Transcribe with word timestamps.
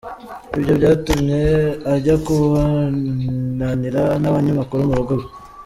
Ibyo 0.57 0.73
byatumye 0.79 1.33
ajya 1.93 2.15
kubonanira 2.25 4.03
n’abanyamakuru 4.21 4.81
mu 4.89 4.95
rugo 4.99 5.13
iwe. 5.17 5.25